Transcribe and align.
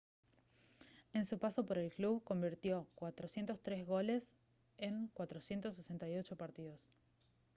en 1.13 1.25
su 1.25 1.37
paso 1.37 1.63
por 1.63 1.77
el 1.77 1.91
club 1.91 2.23
convirtió 2.23 2.87
403 2.95 3.85
goles 3.85 4.35
en 4.79 5.09
468 5.09 6.35
partidos 6.37 6.91